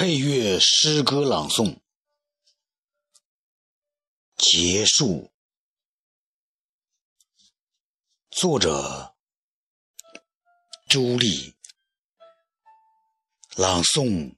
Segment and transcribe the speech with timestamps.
[0.00, 1.76] 配乐诗歌朗诵
[4.38, 5.30] 结束。
[8.30, 9.14] 作者：
[10.88, 11.54] 朱莉。
[13.56, 14.34] 朗诵：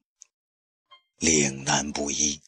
[1.19, 2.43] 岭南布衣。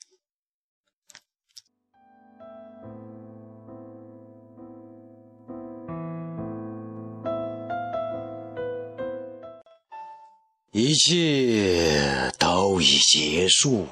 [10.72, 12.28] 一切
[12.74, 13.86] 都已结束，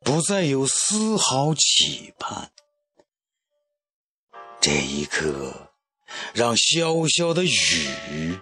[0.00, 2.52] 不再有丝毫期盼。
[4.60, 5.70] 这一刻，
[6.34, 8.38] 让潇潇的雨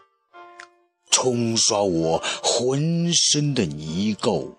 [1.13, 4.57] 冲刷我浑身的泥垢，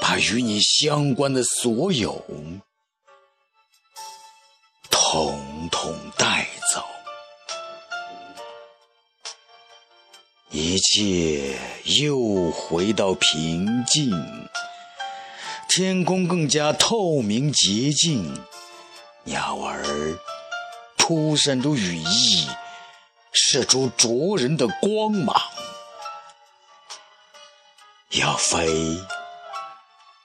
[0.00, 2.24] 把与你相关的所有
[10.50, 11.58] 一切
[12.00, 14.10] 又回到平静，
[15.68, 18.34] 天空更加透明洁净，
[19.24, 19.84] 鸟儿
[20.96, 22.48] 扑闪着羽翼，
[23.30, 25.36] 射出灼人的光芒。
[28.12, 28.98] 要飞，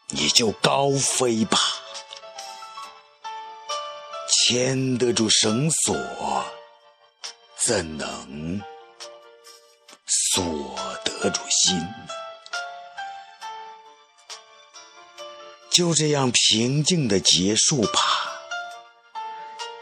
[0.08, 1.60] 你就高飞吧，
[4.30, 5.94] 牵得住绳索，
[7.58, 8.62] 怎能？
[11.24, 11.88] 锁得住心，
[15.72, 18.42] 就这样平静的结束吧。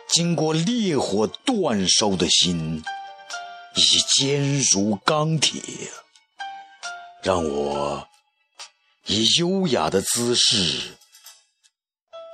[0.07, 2.83] 经过烈火煅烧的心，
[3.75, 3.81] 已
[4.19, 5.61] 坚如钢铁。
[7.23, 8.07] 让我
[9.05, 10.95] 以优雅的姿势，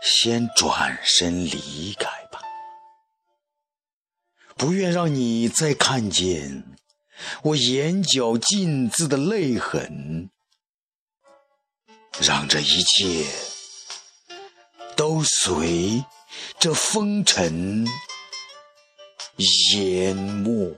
[0.01, 2.41] 先转身离开吧。
[4.57, 6.63] 不愿让你再看见。
[7.43, 10.29] 我眼角尽渍的泪痕，
[12.19, 13.25] 让这一切
[14.95, 16.03] 都随
[16.59, 17.85] 这风尘
[19.73, 20.75] 淹没。